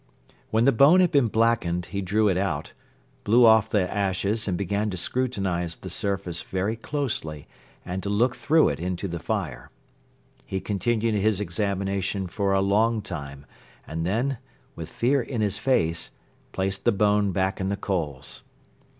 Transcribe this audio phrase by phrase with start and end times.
[0.49, 2.73] When the bone had been blackened he drew it out,
[3.23, 7.47] blew off the ashes and began to scrutinize the surface very closely
[7.85, 9.69] and to look through it into the fire.
[10.43, 13.45] He continued his examination for a long time
[13.85, 14.39] and then,
[14.75, 16.09] with fear in his face,
[16.51, 18.41] placed the bone back in the coals.